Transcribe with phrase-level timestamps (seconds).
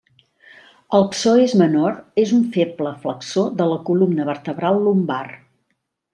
[0.99, 5.23] El psoes menor és un feble flexor de la columna vertebral lumbar.